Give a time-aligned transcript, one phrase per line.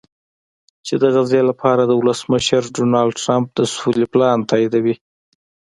[0.85, 4.95] چې د غزې لپاره د ولسمشر ډونالډټرمپ د سولې پلان تاییدوي